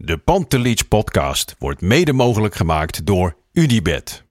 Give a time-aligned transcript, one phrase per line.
[0.00, 4.27] De Pantelich podcast wordt mede mogelijk gemaakt door UdiBet.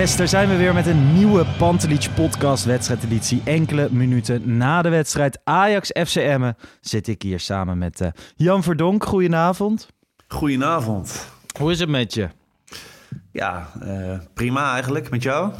[0.00, 3.42] Yes, daar zijn we weer met een nieuwe Pantelich podcast wedstrijdeditie.
[3.44, 8.62] Enkele minuten na de wedstrijd Ajax FC Emmen zit ik hier samen met eh, Jan
[8.62, 9.04] Verdonk.
[9.04, 9.88] Goedenavond.
[10.28, 11.26] Goedenavond.
[11.58, 12.28] Hoe is het met je?
[13.32, 15.10] Ja, eh, prima eigenlijk.
[15.10, 15.52] Met jou?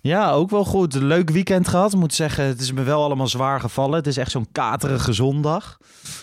[0.00, 0.94] Ja, ook wel goed.
[0.94, 1.92] Leuk weekend gehad.
[1.92, 3.94] Ik moet zeggen, het is me wel allemaal zwaar gevallen.
[3.94, 5.78] Het is echt zo'n katerige zondag.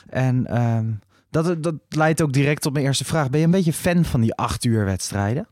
[0.09, 0.85] En ehm,
[1.29, 3.29] dat, dat leidt ook direct tot mijn eerste vraag.
[3.29, 5.48] Ben je een beetje fan van die acht uur wedstrijden?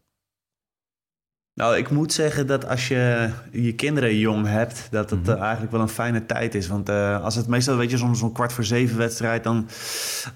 [1.56, 5.72] Nou, ik moet zeggen dat als je je kinderen jong hebt, dat het eh, eigenlijk
[5.72, 6.68] wel een fijne tijd is.
[6.68, 9.68] Want eh, als het meestal, weet je, zo'n zo'n kwart voor zeven wedstrijd, dan,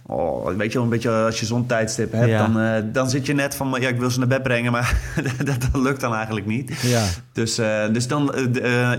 [0.05, 2.47] oh, weet je wel, een beetje als je zo'n tijdstip hebt, Ja.
[2.47, 5.13] dan, eh, dan zit je net van, ja, ik wil ze naar bed brengen, maar
[5.45, 6.79] dat, dat lukt dan eigenlijk niet.
[6.81, 7.05] Ja.
[7.33, 7.55] Dus,
[7.91, 8.35] dus dan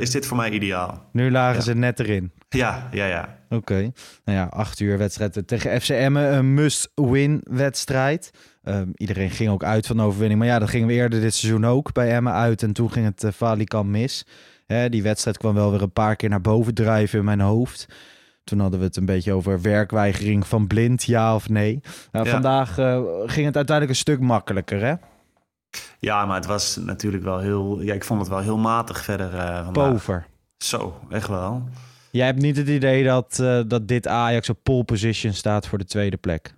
[0.01, 1.07] is dit voor mij ideaal.
[1.13, 1.61] Nu lagen Ja.
[1.63, 2.33] ze net erin.
[2.49, 3.39] Ja, ja, ja.
[3.49, 3.75] Oké.
[4.25, 6.33] Nou ja, acht uur wedstrijd tegen FC Emmen.
[6.35, 8.31] Een must-win wedstrijd.
[8.63, 10.41] Ehm, iedereen ging ook uit van de overwinning.
[10.41, 12.63] Maar ja, dat gingen we eerder dit seizoen ook bij Emmen uit.
[12.63, 14.27] En toen ging het uh, mis.
[14.67, 17.87] Hè, die wedstrijd kwam wel weer een paar keer naar boven drijven in mijn hoofd.
[18.45, 21.81] Toen hadden we het een beetje over werkweigering van blind, ja of nee.
[22.13, 22.31] Nou, Ja.
[22.31, 24.95] Vandaag eh, ging het uiteindelijk een stuk makkelijker, hè?
[25.99, 29.35] Ja, maar het was natuurlijk wel heel, ja, ik vond het wel heel matig verder
[29.35, 29.91] eh vandaag.
[29.91, 30.27] Pover.
[30.59, 31.69] Zo, echt wel.
[32.11, 35.79] Jij hebt niet het idee dat, eh, dat dit Ajax op pole position staat voor
[35.79, 36.55] de tweede plek?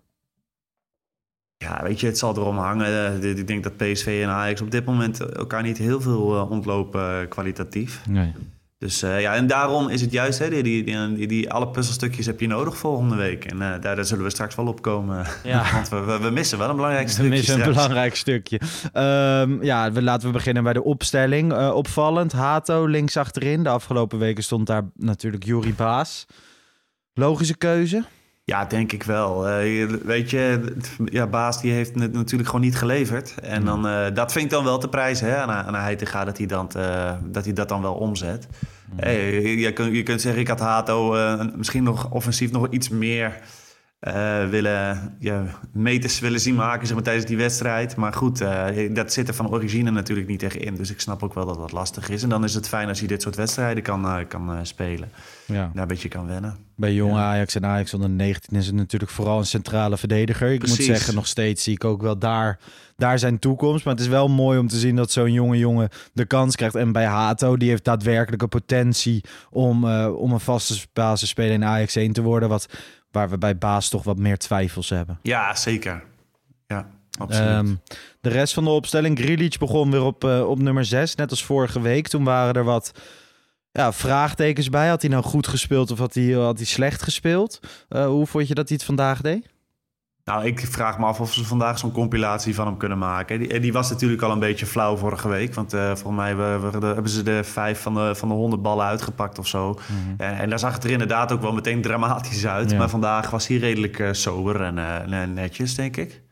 [1.62, 3.20] Ja, weet je, het zal erom hangen.
[3.22, 6.50] Eh, Ik denk dat PSV en Ajax op dit moment elkaar niet heel veel eh,
[6.50, 8.00] ontlopen eh, kwalitatief.
[8.08, 8.32] Nee.
[8.78, 12.40] Dus ja, en daarom is het juist, hè, die, die, die, die, alle puzzelstukjes heb
[12.40, 13.44] je nodig volgende week.
[13.44, 15.26] En daar, daar zullen we straks wel op komen.
[15.44, 15.64] Ja.
[15.74, 18.60] Want we, we, we missen wel een belangrijk We stukje missen een belangrijk stukje.
[18.92, 21.70] Ehm, ja, we, laten we beginnen bij de opstelling.
[21.70, 23.62] Opvallend, Hato links achterin.
[23.62, 26.26] De afgelopen weken stond daar natuurlijk Juri Baas.
[27.14, 28.04] Logische keuze.
[28.44, 29.48] Ja, denk ik wel.
[29.48, 33.34] Eh, weet je, ja, Baas die heeft het natuurlijk gewoon niet geleverd.
[33.42, 36.38] En dan, eh, dat vind ik dan wel te prijzen hè, aan, aan Heitinga dat
[36.38, 38.48] hij, dan, eh, dat hij dat dan wel omzet.
[38.96, 41.16] Hey, je, kunt, je kunt zeggen, ik had Hato
[41.56, 43.40] misschien nog offensief nog iets meer
[44.02, 47.96] eh, willen, ja, meters willen zien maken zeg maar, tijdens die wedstrijd.
[47.96, 50.74] Maar goed, eh, dat zit er van origine natuurlijk niet tegen in.
[50.74, 52.22] Dus ik snap ook wel dat dat lastig is.
[52.22, 55.10] En dan is het fijn als je dit soort wedstrijden kan, eh, kan spelen.
[55.46, 55.70] Ja.
[55.72, 56.56] Daar een beetje kan wennen.
[56.76, 60.52] Bij jonge Ajax en Ajax onder 19 is het natuurlijk vooral een centrale verdediger.
[60.52, 62.58] Ik moet zeggen, nog steeds zie ik ook wel daar,
[62.96, 63.84] daar zijn toekomst.
[63.84, 66.74] Maar het is wel mooi om te zien dat zo'n jonge jongen de kans krijgt.
[66.74, 72.12] En bij Hato, die heeft daadwerkelijke potentie om, om een vaste basisspeler in Ajax 1
[72.12, 72.48] te worden.
[72.48, 72.68] Wat,
[73.12, 75.18] waar we bij Baas toch wat meer twijfels hebben.
[75.22, 76.02] Ja, zeker.
[76.66, 76.86] Ja,
[77.18, 77.48] absoluut.
[77.48, 77.74] Ehm,
[78.20, 81.44] de rest van de opstelling, Grealish begon weer op, eh, op nummer 6, net als
[81.44, 82.08] vorige week.
[82.08, 82.92] Toen waren er wat
[83.72, 84.88] ja, vraagtekens bij.
[84.88, 87.60] Had hij nou goed gespeeld of had hij, had hij slecht gespeeld?
[87.88, 89.46] Eh, hoe vond je dat hij het vandaag deed?
[90.24, 93.38] Nou, ik vraag me af of ze vandaag zo'n compilatie van hem kunnen maken.
[93.38, 95.54] Die, die was natuurlijk al een beetje flauw vorige week.
[95.54, 98.34] Want eh, volgens mij we, we- de- hebben ze de vijf van de, van de
[98.34, 99.78] honderd ballen uitgepakt of zo.
[100.16, 102.70] En, en daar zag het er inderdaad ook wel meteen dramatisch uit.
[102.70, 102.78] Ja.
[102.78, 106.22] Maar vandaag was hij redelijk eh, sober en eh, en netjes, denk ik.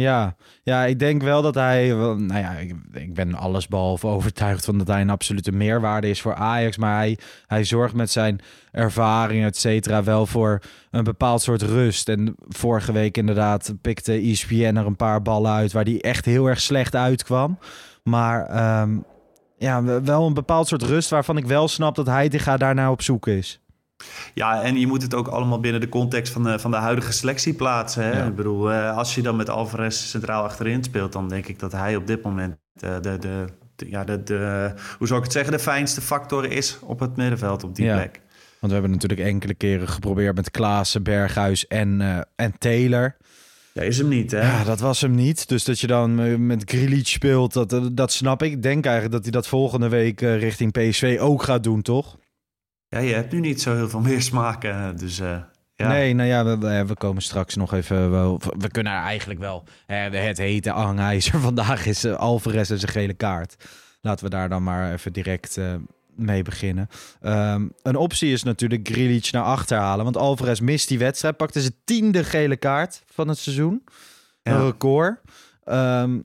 [0.00, 1.88] Ja, ja, ik denk wel dat hij...
[1.92, 6.34] Nou ja, ik, ik ben allesbehalve overtuigd van dat hij een absolute meerwaarde is voor
[6.34, 6.76] Ajax.
[6.76, 8.40] Maar hij, hij zorgt met zijn
[8.72, 10.60] ervaring, et cetera, wel voor
[10.90, 12.08] een bepaald soort rust.
[12.08, 15.72] En vorige week inderdaad pikte ESPN er een paar ballen uit...
[15.72, 17.58] waar die echt heel erg slecht uitkwam.
[18.02, 18.98] Maar ehm,
[19.58, 23.26] ja, wel een bepaald soort rust waarvan ik wel snap dat Heitinga daarnaar op zoek
[23.26, 23.60] is.
[24.34, 27.12] Ja, en je moet het ook allemaal binnen de context van de, van de huidige
[27.12, 28.04] selectie plaatsen.
[28.04, 28.18] Hè?
[28.18, 28.24] Ja.
[28.24, 31.12] Ik bedoel, eh, als je dan met Alvarez centraal achterin speelt...
[31.12, 33.44] dan denk ik dat hij op dit moment eh, de, de,
[33.76, 37.16] de, ja, de, de, hoe zou ik het zeggen, de fijnste factor is op het
[37.16, 37.94] middenveld op die Ja.
[37.94, 38.20] plek.
[38.60, 43.16] Want we hebben natuurlijk enkele keren geprobeerd met Klaassen, Berghuis en, eh, en Taylor.
[43.72, 44.40] Ja, is hem niet, hè?
[44.40, 45.48] Ja, dat was hem niet.
[45.48, 48.52] Dus dat je dan met Grealish speelt, dat, dat, dat snap ik.
[48.52, 52.16] Ik denk eigenlijk dat hij dat volgende week richting PSV ook gaat doen, toch?
[52.90, 54.96] Ja, je hebt nu niet zo heel veel meer smaken.
[54.96, 55.38] Dus eh,
[55.74, 55.88] ja.
[55.88, 58.10] Nee, nou ja, we, we- komen straks nog even...
[58.10, 59.64] Wel, we kunnen eigenlijk wel...
[59.86, 63.56] Hè, het hete hangijzer vandaag is eh, Alvarez en zijn gele kaart.
[64.00, 65.74] Laten we daar dan maar even direct, eh,
[66.14, 66.88] mee beginnen.
[67.20, 70.04] Ehm, een optie is natuurlijk Grealish naar achter halen.
[70.04, 71.36] Want Alvarez mist die wedstrijd.
[71.36, 73.84] Pakte zijn tiende gele kaart van het seizoen.
[74.42, 74.60] Een Ja.
[74.64, 75.20] record.
[75.64, 76.18] Ehm,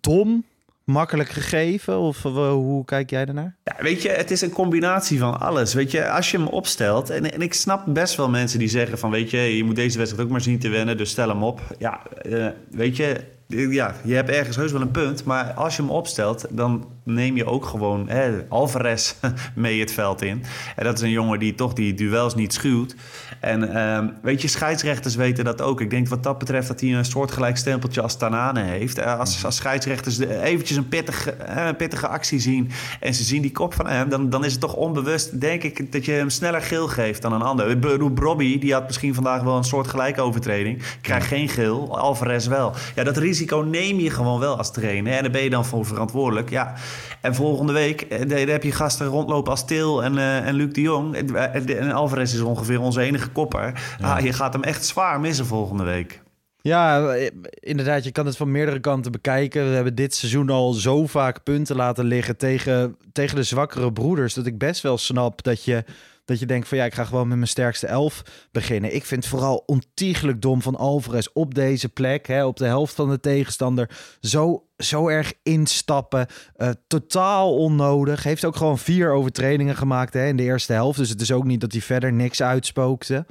[0.00, 0.44] dom,
[0.86, 1.98] makkelijk gegeven?
[1.98, 3.56] Of eh, hoe kijk jij daarnaar?
[3.64, 5.74] Ja, weet je, het is een combinatie van alles.
[5.74, 7.10] Weet je, als je hem opstelt...
[7.10, 9.10] En, en ik snap best wel mensen die zeggen van...
[9.10, 10.96] weet je, je moet deze wedstrijd ook maar zien te wennen...
[10.96, 11.60] dus stel hem op.
[11.78, 13.20] Ja, eh, weet je...
[13.48, 15.24] Ja, je hebt ergens heus wel een punt.
[15.24, 19.14] Maar als je hem opstelt, dan neem je ook gewoon hè, Alvarez
[19.54, 20.44] mee het veld in.
[20.76, 22.94] En dat is een jongen die toch die duels niet schuwt.
[23.40, 25.80] En ehm, weet je, scheidsrechters weten dat ook.
[25.80, 28.98] Ik denk wat dat betreft dat hij een soortgelijk stempeltje als Tanane heeft.
[28.98, 32.70] Eh, Als, als scheidsrechters eventjes een pittige, een pittige actie zien...
[33.00, 35.40] en ze zien die kop van hem, dan, dan is het toch onbewust...
[35.40, 37.70] denk ik dat je hem sneller geel geeft dan een ander.
[37.70, 40.82] Ik bedoel, Brobby, die had misschien vandaag wel een soortgelijke overtreding...
[41.00, 42.72] krijgt geen geel, Alvarez wel.
[42.94, 45.12] Ja, dat risico neem je gewoon wel als trainer.
[45.12, 46.50] En daar ben je dan voor verantwoordelijk.
[46.50, 46.74] Ja.
[47.20, 50.72] En volgende week eh, daar heb je gasten rondlopen als Til en, eh, en Luc
[50.72, 51.14] de Jong.
[51.16, 53.72] En, en- Alvarez is ongeveer onze enige kopper.
[54.00, 56.22] Ah, je gaat hem echt zwaar missen volgende week.
[56.60, 59.68] Ja, eh, inderdaad, je kan het van meerdere kanten bekijken.
[59.68, 64.34] We hebben dit seizoen al zo vaak punten laten liggen tegen, tegen de zwakkere broeders...
[64.34, 65.84] dat ik best wel snap dat je,
[66.26, 66.78] dat je denkt van...
[66.78, 68.94] ja, ik ga gewoon met mijn sterkste elf beginnen.
[68.94, 72.26] Ik vind het vooral ontiegelijk dom van Alvarez op deze plek...
[72.26, 73.90] Hè, op de helft van de tegenstander,
[74.20, 76.26] zo, zo erg instappen.
[76.54, 78.22] Eh, totaal onnodig.
[78.22, 80.98] Heeft ook gewoon vier overtredingen gemaakt hè, in de eerste helft.
[80.98, 83.26] Dus het is ook niet dat hij verder niks uitspookte.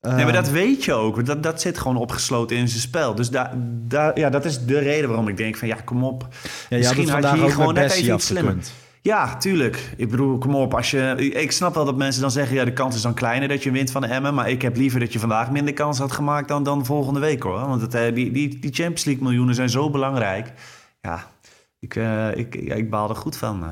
[0.00, 1.26] Nee, maar Ehm, dat weet je ook.
[1.26, 3.14] Dat, dat zit gewoon opgesloten in zijn spel.
[3.14, 3.52] Dus daar
[3.86, 6.28] daar ja, dat is de reden waarom ik denk van ja, kom op.
[6.68, 8.72] Ja, je had het vandaag ook met Bessie afgekund.
[9.02, 9.90] Ja, tuurlijk.
[9.96, 10.74] Ik bedoel, kom op.
[10.74, 12.56] Als je, ik snap wel dat mensen dan zeggen...
[12.56, 14.34] ja, de kans is dan kleiner dat je wint van de Emmen...
[14.34, 16.48] maar ik heb liever dat je vandaag minder kans had gemaakt...
[16.48, 17.58] dan, dan volgende week, hoor.
[17.58, 20.52] Want eh, die, die, die Champions League miljoenen zijn zo belangrijk.
[21.00, 21.30] Ja,
[21.78, 23.62] ik, eh, ik, ik baal er goed van.
[23.62, 23.70] eh.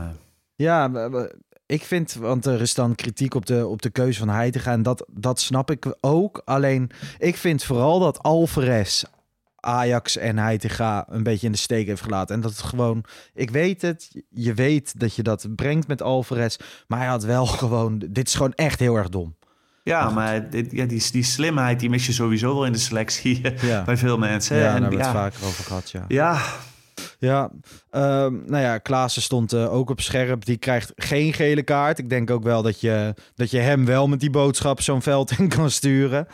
[0.54, 0.90] Ja,
[1.66, 4.82] ik vind, want er is dan kritiek op de, op de keuze van Heitinga en
[4.82, 6.42] dat, dat snap ik ook.
[6.44, 9.04] Alleen, ik vind vooral dat Alvarez
[9.66, 12.34] Ajax en Heitinga een beetje in de steek heeft gelaten.
[12.34, 13.04] En dat het gewoon,
[13.34, 17.46] ik weet het, je weet dat je dat brengt met Alvarez, maar hij had wel
[17.60, 19.34] gewoon, dit is gewoon echt heel erg dom.
[19.82, 23.40] Ja, maar dit, ja, die, die slimheid die mis je sowieso wel in de selectie...
[23.60, 23.84] Ja.
[23.84, 24.56] bij veel mensen.
[24.56, 26.04] Ja, daar En hebben we het vaker over gehad, ja.
[26.08, 26.40] ja,
[27.18, 27.50] Ja,
[27.90, 30.44] ehm, nou ja, Klaassen stond eh, ook op scherp.
[30.44, 31.98] Die krijgt geen gele kaart.
[31.98, 35.38] Ik denk ook wel dat je, dat je hem wel met die boodschap zo'n veld
[35.38, 36.26] in kan sturen.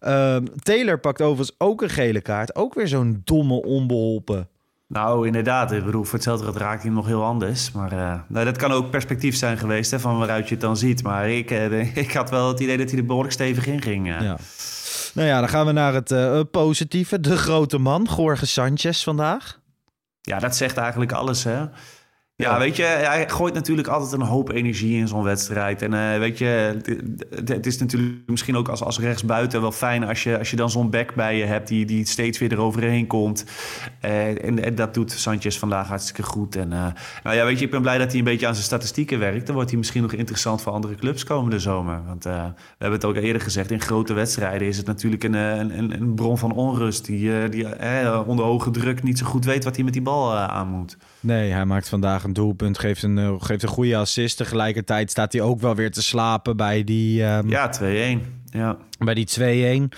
[0.00, 2.56] Ehm, Taylor pakt overigens ook een gele kaart.
[2.56, 4.48] Ook weer zo'n domme onbeholpen.
[4.88, 5.72] Nou, inderdaad.
[5.72, 7.72] Ik bedoel, voor hetzelfde geld raakt hij nog heel anders.
[7.72, 10.76] Maar eh, nou, dat kan ook perspectief zijn geweest, hè, van waaruit je het dan
[10.76, 11.02] ziet.
[11.02, 14.06] Maar ik, eh, ik had wel het idee dat hij er behoorlijk stevig in ging.
[14.06, 14.38] Ja.
[15.14, 17.20] Nou ja, dan gaan we naar het positieve.
[17.20, 19.62] De grote man, Jorge Sanchez vandaag.
[20.26, 21.66] Ja, dat zegt eigenlijk alles, hè.
[22.36, 22.58] Ja, Ja.
[22.58, 25.82] weet je, hij gooit natuurlijk altijd een hoop energie in zo'n wedstrijd.
[25.82, 26.78] En eh, weet je,
[27.46, 30.04] het- is natuurlijk misschien ook als, als rechtsbuiten wel fijn...
[30.04, 33.06] als je, als je dan zo'n back bij je hebt die, die steeds weer eroverheen
[33.06, 33.44] komt.
[34.00, 36.56] Eh, en, en dat doet Sanchez vandaag hartstikke goed.
[36.56, 36.86] En eh,
[37.22, 39.46] nou ja, weet je, ik ben blij dat hij een beetje aan zijn statistieken werkt.
[39.46, 42.02] Dan wordt hij misschien nog interessant voor andere clubs komende zomer.
[42.06, 42.30] Want we
[42.78, 46.38] hebben het ook eerder gezegd, in grote wedstrijden is het natuurlijk een, een, een, bron
[46.38, 47.04] van onrust...
[47.04, 47.66] die, die
[48.26, 50.96] onder hoge druk niet zo goed weet wat hij met die bal aan moet.
[51.24, 54.36] Nee, hij maakt vandaag een doelpunt, geeft een, eh, geeft een goede assist.
[54.36, 58.42] Tegelijkertijd staat hij ook wel weer te slapen bij die, ehm, Ja, 2-1.
[58.44, 58.76] Ja.
[58.98, 59.88] bij die 2-1.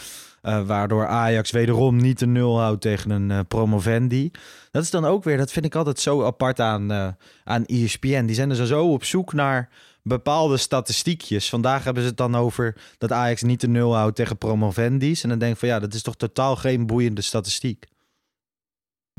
[0.43, 4.31] eh, waardoor Ajax wederom niet de nul houdt tegen een eh, promovendi.
[4.71, 7.09] Dat is dan ook weer, dat vind ik altijd zo apart aan, eh
[7.45, 8.25] aan ESPN.
[8.27, 9.69] Die zijn dus zo op zoek naar
[10.03, 11.49] bepaalde statistiekjes.
[11.49, 15.23] Vandaag hebben ze het dan over dat Ajax niet de nul houdt tegen promovendis.
[15.23, 17.85] En dan denk ik van ja, dat is toch totaal geen boeiende statistiek.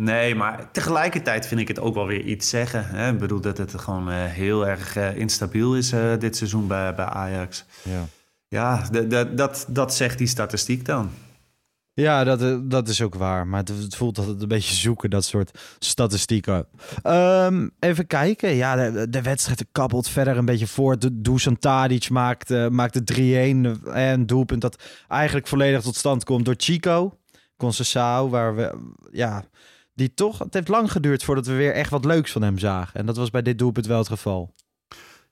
[0.02, 2.86] Nee, maar tegelijkertijd vind ik het ook wel weer iets zeggen.
[2.86, 3.12] Hè?
[3.12, 6.96] Ik bedoel dat het gewoon eh, heel erg eh, instabiel is eh, dit seizoen bij,
[6.96, 7.66] bij Ajax.
[7.82, 8.06] Ja.
[8.50, 8.90] Ja,
[9.36, 11.10] dat, dat zegt die statistiek dan.
[12.02, 13.48] Ja, dat, dat is ook waar.
[13.48, 16.68] Maar het, voelt altijd een beetje zoeken, dat soort statistieken.
[17.04, 18.56] Ehm, even kijken.
[18.56, 21.10] Ja, de, de wedstrijd kabbelt verder een beetje voort.
[21.12, 23.84] Dusan Tadic maakt, eh, maakt de 3-1.
[23.94, 27.18] En een doelpunt dat eigenlijk volledig tot stand komt door Chico.
[27.58, 28.78] Concessao, waar we...
[29.12, 29.44] Ja,
[29.98, 30.40] die toch...
[30.40, 33.00] Het heeft lang geduurd voordat we weer echt wat leuks van hem zagen.
[33.00, 34.54] En dat was bij dit doelpunt wel het geval.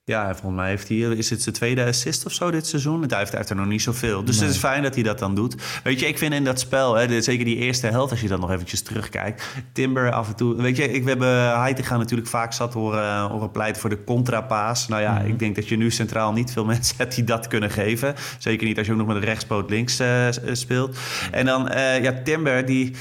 [0.08, 3.04] Ja, volgens mij heeft hij, is het zijn tweede assist of zo dit seizoen?
[3.08, 4.24] Hij heeft, hij heeft er nog niet zoveel.
[4.24, 5.56] Dus het is fijn dat hij dat dan doet.
[5.84, 8.40] Weet je, ik vind in dat spel, hè, zeker die eerste helft, als je dan
[8.40, 9.44] nog eventjes terugkijkt.
[9.72, 10.56] Timber af en toe.
[10.56, 14.88] Weet je, ik, we hebben Heitinga natuurlijk vaak zat horen, horen pleiten voor de contrapaas.
[14.88, 17.72] Nou ja, ik denk dat je nu centraal niet veel mensen hebt die dat kunnen
[17.72, 18.16] geven.
[18.38, 20.98] Zeker niet als je ook nog met een rechtspoot links eh, eh, speelt.
[21.32, 22.96] En dan, eh, ja, Timber, die,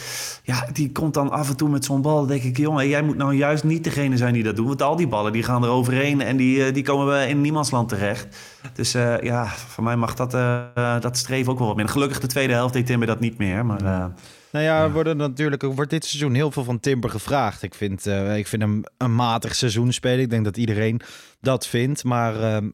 [0.47, 2.17] ja, die komt dan af en toe met zo'n bal.
[2.17, 4.67] Dan denk ik, jongen, jij moet nou juist niet degene zijn die dat doet.
[4.67, 7.29] Want al die ballen die gaan er overheen en die, eh, die komen komen we
[7.29, 8.37] in niemandsland terecht.
[8.73, 11.95] Dus uh, ja, voor mij mag dat, uh, dat streven ook wel wat minder.
[11.95, 13.67] Gelukkig de tweede helft deed Timber dat niet meer.
[13.67, 14.07] Maar, uh,
[14.53, 17.63] nou ja, Worden natuurlijk, wordt dit seizoen heel veel van Timber gevraagd.
[17.63, 20.21] Ik vind, ik vind hem een matig seizoen spelen.
[20.21, 21.01] Ik denk dat iedereen
[21.41, 22.05] dat vindt.
[22.05, 22.71] Maar ehm,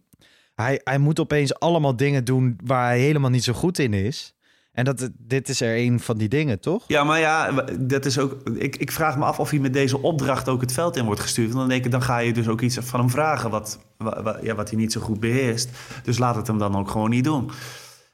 [0.55, 4.35] hij, hij moet opeens allemaal dingen doen waar hij helemaal niet zo goed in is.
[4.73, 6.85] En dat, dit is er een van die dingen, toch?
[6.87, 10.03] Ja, maar ja, dat is ook, ik, ik vraag me af of hij met deze
[10.03, 11.53] opdracht ook het veld in wordt gestuurd.
[11.53, 14.55] dan denk ik, dan ga je dus ook iets van hem vragen wat, wat, ja,
[14.55, 15.71] wat hij niet zo goed beheerst.
[16.03, 17.51] Dus laat het hem dan ook gewoon niet doen.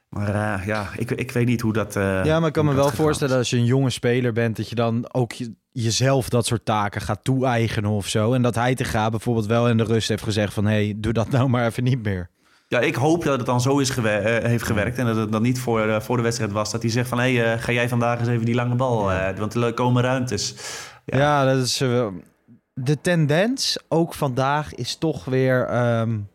[0.09, 1.97] Maar uh, ja, ik, ik weet niet hoe dat.
[1.97, 4.69] Uh, ja, maar ik kan me wel voorstellen als je een jonge speler bent, dat
[4.69, 8.33] je dan ook je, jezelf dat soort taken gaat toe-eigenen of zo.
[8.33, 10.95] En dat hij te gaan bijvoorbeeld wel in de rust heeft gezegd van hé, hey,
[10.97, 12.31] doe dat nou maar even niet meer.
[12.69, 14.99] Ja, ik hoop dat het dan zo is gewer uh, heeft gewerkt.
[14.99, 16.71] En dat het dan niet voor, uh, voor de wedstrijd was.
[16.71, 19.11] Dat hij zegt van, hé, hey, uh, ga jij vandaag eens even die lange bal.
[19.37, 20.55] want er komen ruimtes.
[21.05, 21.77] Ja, ja dat is...
[22.73, 25.75] de tendens, ook vandaag, is toch weer...
[25.99, 26.29] Um,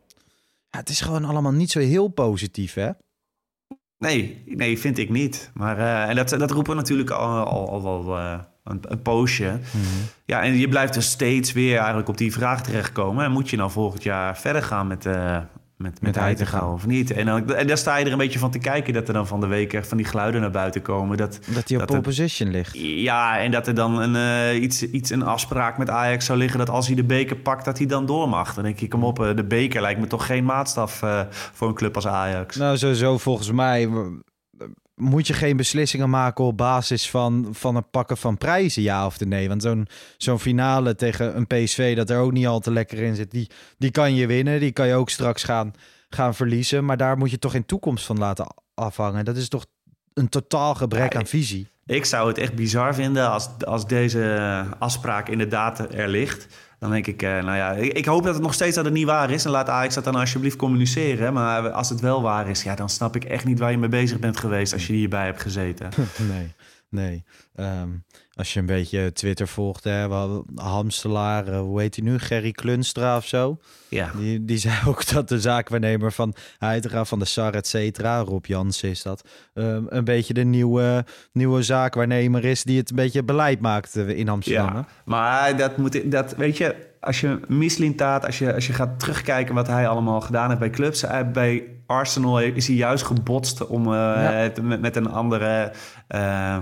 [0.70, 2.90] ja, het is gewoon allemaal niet zo heel positief, hè?
[3.98, 5.52] Nee, nee, vind ik niet.
[5.54, 8.18] Maar en dat, dat roepen we natuurlijk al, al, al wel
[8.64, 9.50] een, een poosje.
[9.52, 10.04] Mm -hmm.
[10.26, 13.26] Ja, en je blijft dus steeds weer eigenlijk op die vraag terechtkomen.
[13.26, 15.06] En moet je nou volgend jaar verder gaan met,
[15.82, 17.12] met, met, met gaan of niet.
[17.12, 19.28] En, dan, en daar sta je er een beetje van te kijken dat er dan
[19.28, 21.18] van de week echt van die geluiden naar buiten komen.
[21.18, 22.78] Dat, dat hij op pole position ligt.
[22.78, 24.16] Ja, en dat er dan een,
[24.56, 27.66] uh, iets, iets, een afspraak met Ajax zou liggen dat als hij de beker pakt,
[27.66, 28.54] dat hij dan door mag.
[28.54, 31.68] Dan denk ik, kom op, uh, de beker lijkt me toch geen maatstaf uh, voor
[31.68, 32.56] een club als Ajax.
[32.56, 33.90] Nou, sowieso volgens mij
[35.02, 39.20] moet je geen beslissingen maken op basis van, van het pakken van prijzen, ja of
[39.20, 39.48] nee.
[39.48, 43.16] Want zo'n zo'n finale tegen een PSV dat er ook niet al te lekker in
[43.16, 44.60] zit, die, die kan je winnen.
[44.60, 45.74] Die kan je ook straks gaan,
[46.10, 46.86] gaan verliezen.
[46.86, 49.26] Maar daar moet je toch geen toekomst van laten afhangen.
[49.26, 49.66] Dat is toch
[50.14, 51.68] een totaal gebrek aan visie.
[51.86, 56.48] Ik zou het echt bizar vinden als, als deze afspraak inderdaad er ligt.
[56.82, 59.06] Dan denk ik, eh, nou ja, ik, hoop dat het nog steeds dat het niet
[59.06, 59.46] waar is.
[59.46, 61.34] En laat Ajax dat dan alsjeblieft communiceren.
[61.34, 63.90] Maar als het wel waar is, ja, dan snap ik echt niet waar je mee
[63.90, 65.90] bezig bent geweest als je hierbij hebt gezeten.
[66.32, 66.54] nee,
[66.90, 67.24] nee.
[67.56, 72.20] Um, als je een beetje Twitter volgt, hè, we Hamstelaar, uh, hoe heet hij nu?
[72.20, 73.58] Gerry Klunstra of zo.
[73.90, 74.12] Ja.
[74.18, 78.46] Die, die zei ook dat de zaakwaarnemer van Heidra, van de SAR, et cetera, Rob
[78.46, 83.24] Jansen is dat, um, een beetje de nieuwe, nieuwe zaakwaarnemer is die het een beetje
[83.24, 84.74] beleid maakt eh, in Amsterdam.
[84.74, 89.00] Ja, maar dat moet, dat weet je, als je mislintaat, als je, als je gaat
[89.00, 93.88] terugkijken wat hij allemaal gedaan heeft bij clubs, bij Arsenal is hij juist gebotst om
[93.88, 94.52] uh, ja.
[94.62, 95.72] met, met, een andere,
[96.16, 96.58] uh,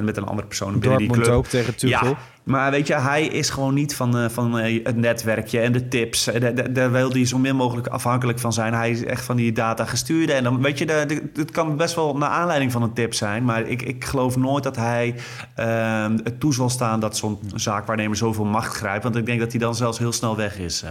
[0.00, 1.34] met een andere persoon binnen Dortmund die club.
[1.34, 2.08] ook tegen Tuchel.
[2.08, 5.88] Ja, maar weet je, hij is gewoon niet van, uh, van het netwerkje en de
[5.88, 6.30] tips.
[6.70, 8.74] Daar wil hij zo min mogelijk afhankelijk van zijn.
[8.74, 10.32] Hij is echt van die data gestuurde.
[10.32, 13.44] En dan weet je, het kan best wel naar aanleiding van een tip zijn.
[13.44, 15.14] Maar ik, ik geloof nooit dat hij
[15.54, 19.02] ehm, het toe zal staan dat zo'n zaakwaarnemer zoveel macht grijpt.
[19.02, 20.84] Want ik denk dat hij dan zelfs heel snel weg is.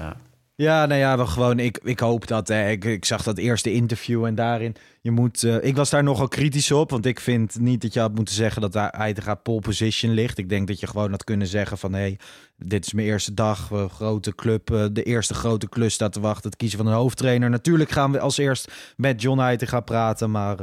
[0.55, 1.59] Ja, nou ja, wel gewoon.
[1.59, 2.47] Ik, ik hoop dat.
[2.47, 4.75] Hè, ik, ik zag dat eerste interview en daarin.
[5.01, 5.43] Je moet.
[5.43, 6.89] Uh, ik was daar nogal kritisch op.
[6.89, 10.37] Want ik vind niet dat je had moeten zeggen dat hij gaat pole position ligt.
[10.37, 12.19] Ik denk dat je gewoon had kunnen zeggen van hé, hey,
[12.57, 13.69] dit is mijn eerste dag.
[13.71, 14.71] Uh, grote club.
[14.71, 16.49] Uh, de eerste grote klus staat te wachten.
[16.49, 17.49] Het kiezen van een hoofdtrainer.
[17.49, 20.31] Natuurlijk gaan we als eerst met John Heitinga praten.
[20.31, 20.57] Maar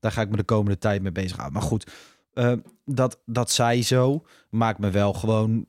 [0.00, 1.58] daar ga ik me de komende tijd mee bezig houden.
[1.60, 1.90] Maar goed.
[2.84, 5.66] dat, dat zij zo maakt me wel gewoon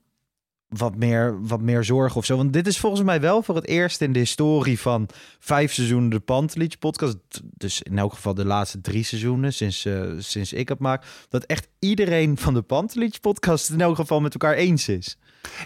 [0.76, 2.36] wat meer, wat meer zorgen of zo.
[2.36, 6.10] Want dit is volgens mij wel voor het eerst in de historie van vijf seizoenen
[6.10, 7.16] de Pantelich podcast.
[7.42, 11.04] Dus in elk geval de laatste drie seizoenen sinds, uh, sinds ik het maak.
[11.28, 15.16] Dat echt iedereen van de Pantelich podcast in elk geval met elkaar eens is.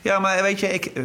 [0.02, 1.04] Ja, maar weet je, ik, eh,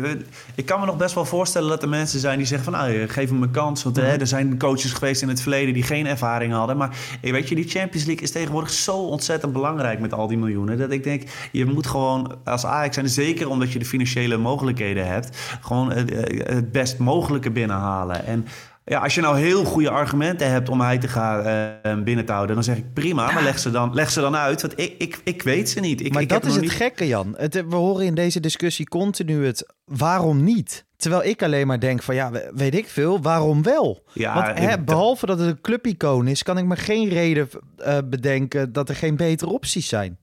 [0.56, 2.82] ik kan me nog best wel voorstellen dat er mensen zijn die zeggen van...
[2.82, 4.20] Nou, geef hem een kans, want hè, mhm.
[4.20, 6.78] er zijn coaches geweest in het verleden die geen ervaring hadden.
[6.78, 10.78] Maar weet je, die Champions League is tegenwoordig zo ontzettend belangrijk met al die miljoenen.
[10.78, 15.08] Dat ik denk, je moet gewoon als Ajax zijn, zeker omdat je de financiële mogelijkheden
[15.08, 15.38] hebt...
[15.62, 16.10] gewoon het,
[16.48, 18.26] het best mogelijke binnenhalen.
[18.26, 18.48] En
[18.84, 21.48] ja, als je nou heel goede argumenten hebt om hij te gaan
[21.86, 24.36] uh, binnen te houden, dan zeg ik prima, maar leg ze dan, leg ze dan
[24.36, 24.62] uit.
[24.62, 26.06] Want ik, ik, ik weet ze niet.
[26.06, 27.34] Ik, maar ik dat is het gekke, Jan.
[27.38, 30.86] Het, we horen in deze discussie continu het waarom niet.
[30.98, 34.04] Terwijl ik alleen maar denk van ja, weet ik veel, waarom wel?
[34.14, 37.98] Ja, Want hè, behalve dat het een clubicoon is, kan ik me geen reden uh,
[38.06, 40.18] bedenken dat er geen betere opties zijn.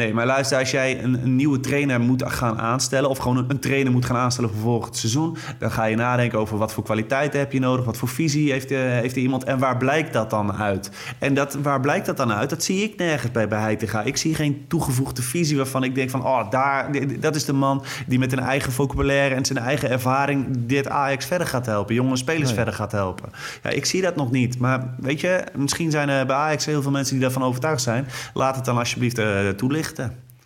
[0.00, 3.10] Nee, maar luister, als jij een, een, nieuwe trainer moet gaan aanstellen...
[3.10, 5.36] of gewoon een, een, trainer moet gaan aanstellen voor volgend seizoen...
[5.58, 7.84] dan ga je nadenken over wat voor kwaliteiten heb je nodig...
[7.84, 10.90] wat voor visie heeft, uh, heeft iemand en waar blijkt dat dan uit?
[11.18, 12.50] En dat, waar blijkt dat dan uit?
[12.50, 14.02] Dat zie ik nergens bij, bij Heitinga.
[14.02, 16.24] Ik zie geen toegevoegde visie waarvan ik denk van...
[16.24, 20.46] oh, daar, dat is de man die met een eigen vocabulaire en zijn eigen ervaring...
[20.58, 23.28] dit Ajax verder gaat helpen, jonge spelers verder gaat helpen.
[23.62, 24.58] Ja, ik zie dat nog niet.
[24.58, 28.06] Maar weet je, misschien zijn er bij Ajax heel veel mensen die daarvan overtuigd zijn.
[28.34, 29.84] Laat het dan alsjeblieft uh, toelichten.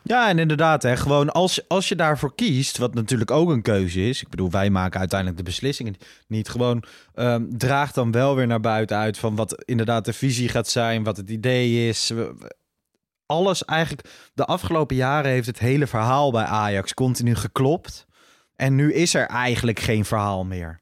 [0.03, 4.09] Ja, en inderdaad, hè, gewoon als, als je daarvoor kiest, wat natuurlijk ook een keuze
[4.09, 4.23] is.
[4.23, 6.49] Ik bedoel, wij maken uiteindelijk de beslissingen niet.
[6.49, 10.69] Gewoon um, draag dan wel weer naar buiten uit van wat inderdaad de visie gaat
[10.69, 12.13] zijn, wat het idee is.
[13.27, 18.07] Alles eigenlijk, de afgelopen jaren heeft het hele verhaal bij Ajax continu geklopt.
[18.57, 20.81] En nu is er eigenlijk geen verhaal meer.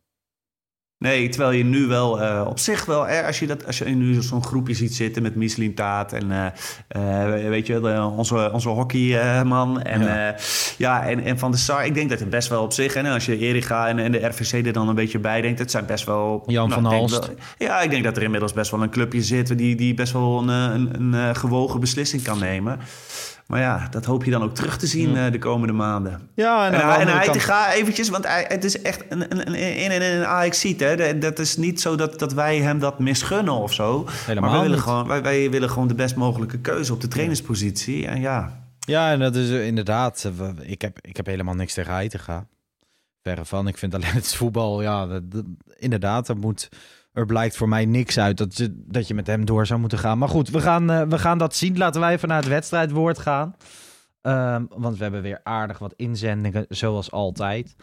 [0.98, 3.84] Nee, terwijl je nu wel uh, op zich wel, eh, als je, dat, als je
[3.84, 8.68] nu zo'n groepje ziet zitten met Michelin Taat en uh, weet je, de, onze, onze
[8.68, 10.34] hockeyman en, ja.
[10.78, 11.06] ja.
[11.06, 11.86] en, en Van de Sar.
[11.86, 14.26] Ik denk dat het best wel op zich, en als je Erika en, en de
[14.26, 16.42] RVC er dan een beetje bij denkt, het zijn best wel...
[16.46, 17.30] Jan nou, van Halst.
[17.58, 20.38] ja, ik denk dat er inmiddels best wel een clubje zit die, die best wel
[20.38, 22.78] een, een, een gewogen beslissing kan nemen.
[23.48, 26.28] Maar ja, dat hoop je dan ook terug te zien uh, de komende maanden.
[26.34, 27.40] Ja, en, en, en hij kant...
[27.40, 30.80] ga eventjes, want hij, het is echt een, een, een, een, een Ajax ziet.
[30.80, 31.18] Hè.
[31.18, 34.06] Dat is niet zo dat, dat wij hem dat misgunnen of zo.
[34.08, 37.08] Helemaal maar wij willen, gewoon, wij, wij willen gewoon de best mogelijke keuze op de
[37.08, 38.06] trainerspositie.
[38.06, 38.66] En ja...
[38.78, 40.30] Ja, en dat is uh, inderdaad...
[40.40, 42.48] Uh, ik, heb, ik heb helemaal niks tegen hij te gaan.
[43.22, 43.68] Verre van.
[43.68, 44.82] Ik vind alleen het voetbal...
[44.82, 45.20] Ja,
[45.76, 46.68] inderdaad, dat moet
[47.12, 49.98] er blijkt voor mij niks uit dat je, dat je met hem door zou moeten
[49.98, 50.18] gaan.
[50.18, 51.78] Maar goed, we gaan, uh, we gaan dat zien.
[51.78, 53.56] Laten wij naar het wedstrijdwoord gaan.
[54.22, 57.76] Um, want we hebben weer aardig wat inzendingen, zoals altijd.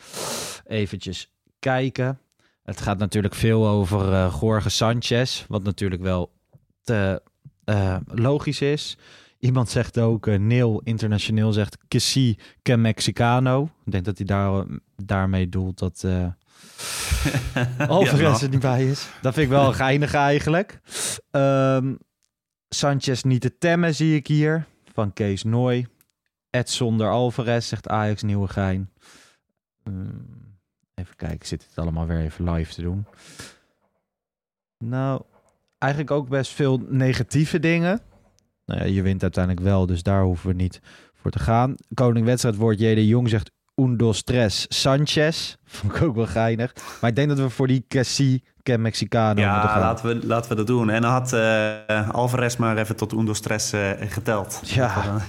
[0.65, 2.19] Eventjes kijken.
[2.63, 6.31] Het gaat natuurlijk veel over uh, Jorge Sanchez, wat natuurlijk wel
[6.83, 7.21] te
[7.65, 8.97] uh, logisch is.
[9.45, 13.69] Iemand zegt ook, uh, Neil Internationeel zegt, que si que Mexicano.
[13.85, 16.03] Ik denk dat hij daar, daarmee doelt dat...
[17.55, 19.09] Uh, Alvarez ja, er niet bij is.
[19.21, 20.79] Dat vind ik wel geinig eigenlijk.
[21.31, 21.97] Um,
[22.69, 24.65] Sanchez niet te temmen zie ik hier.
[24.93, 25.87] Van Kees Nooi.
[26.49, 28.89] Ed zonder Alvarez, zegt Ajax Nieuwegein.
[29.83, 30.57] Um,
[30.95, 33.05] even kijken, zit het allemaal weer even live te doen.
[34.77, 35.21] Nou,
[35.77, 38.01] eigenlijk ook best veel negatieve dingen.
[38.65, 40.79] Nou ja, je wint uiteindelijk wel, dus daar hoeven we niet
[41.13, 41.75] voor te gaan.
[41.93, 42.93] Koning wedstrijdwoord J.
[42.93, 45.55] de Jong zegt Undo Stress Sanchez.
[45.65, 46.73] Vond ik ook wel geinig.
[47.01, 49.79] Maar ik denk dat we voor die Cassie Ken Mexicano ja, moeten gaan.
[49.79, 50.89] laten we, laten we dat doen.
[50.89, 54.61] En dan had uh, Alvarez maar even tot Undo Stress uh, geteld.
[54.63, 55.21] Ja, dan...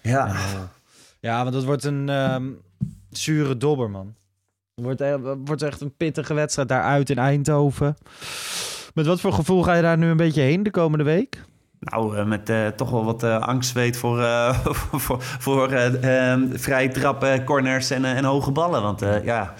[0.00, 0.26] ja.
[0.26, 0.70] ja.
[1.20, 2.60] Ja, want dat wordt een um,
[3.10, 4.14] zure dobber, man.
[4.74, 5.02] Het wordt,
[5.44, 7.96] wordt echt een pittige wedstrijd daaruit in Eindhoven.
[8.94, 11.42] Met wat voor gevoel ga je daar nu een beetje heen de komende week?
[11.82, 14.24] Nou, uh, met uh, toch wel wat uh, angst weet voor,
[14.74, 15.68] voor, voor
[16.52, 18.82] vrij trappen, corners en, en hoge ballen.
[18.82, 19.54] Want ja,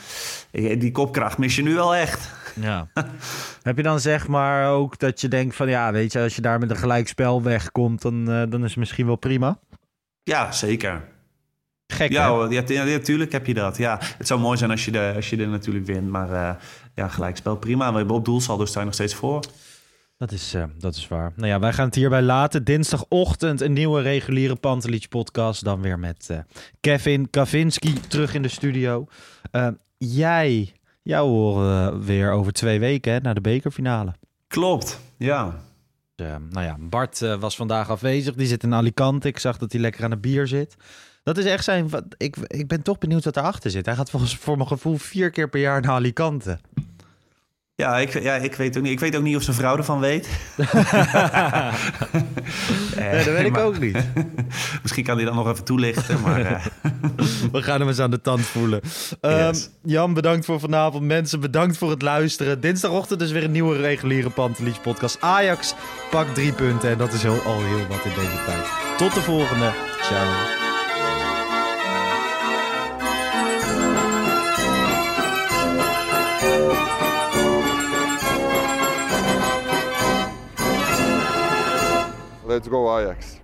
[0.50, 2.30] die kopkracht mis je nu wel echt.
[2.60, 2.88] Ja.
[3.62, 6.42] Heb je dan zeg maar ook dat je denkt van ja, weet je, als je
[6.42, 9.58] daar met een gelijkspel wegkomt, dan, dan is het misschien wel prima?
[10.22, 11.04] Ja, zeker.
[11.86, 13.76] Gek, ja, ja, ja, natuurlijk heb je dat.
[13.76, 16.10] Ja, het zou mooi zijn als je, de, als je er natuurlijk wint.
[16.10, 16.58] Maar
[16.94, 17.90] ja, gelijkspel prima.
[17.90, 19.40] We hebben op doelsaldo sta je nog steeds voor.
[20.22, 21.32] Dat is, uh, dat is waar.
[21.36, 22.64] Nou ja, wij gaan het hierbij laten.
[22.64, 25.64] Dinsdagochtend een nieuwe reguliere Pantelich podcast.
[25.64, 26.38] Dan weer met uh,
[26.80, 29.06] Kevin Kavinski terug in de studio.
[29.52, 34.14] Uh, jij, jou horen weer over twee weken hè, naar de bekerfinale.
[34.48, 35.54] Klopt, ja.
[36.16, 38.34] nou ja, Bart was vandaag afwezig.
[38.34, 39.28] Die zit in Alicante.
[39.28, 40.76] Ik zag dat hij lekker aan het bier zit.
[41.22, 41.90] Dat is echt zijn...
[42.16, 43.86] Ik, ik ben toch benieuwd wat erachter zit.
[43.86, 46.58] Hij gaat volgens voor mijn gevoel vier keer per jaar naar Alicante.
[47.74, 48.92] Ja ik, ja, ik weet ook niet.
[48.92, 50.28] Ik weet ook niet of zijn vrouw ervan weet.
[52.96, 53.96] nee, dat weet ik maar, ook niet.
[54.82, 56.20] misschien kan hij dan nog even toelichten.
[56.20, 56.64] Maar, uh...
[57.52, 58.80] We gaan hem eens aan de tand voelen.
[59.20, 59.70] Um, yes.
[59.82, 61.04] Jan, bedankt voor vanavond.
[61.04, 62.60] Mensen, bedankt voor het luisteren.
[62.60, 65.16] Dinsdagochtend is weer een nieuwe reguliere Pantelich podcast.
[65.20, 65.74] Ajax
[66.10, 66.90] pakt drie punten.
[66.90, 68.66] En dat is heel, al heel wat in deze tijd.
[68.96, 69.72] Tot de volgende.
[70.02, 70.71] Ciao.
[82.52, 83.41] Let's go Ajax.